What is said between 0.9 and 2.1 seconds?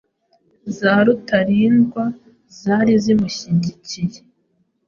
Rutalindwa